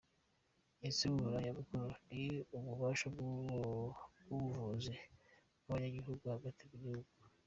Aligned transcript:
Insiguro 0.87 1.27
nyamukuru 1.45 1.87
ni 2.09 2.23
ububasha 2.57 3.05
bw'ubuguzi 3.13 4.95
bw'abanyagihugu, 5.61 6.23
hagati 6.35 6.61
mu 6.69 6.77
gihugu. 6.83 7.11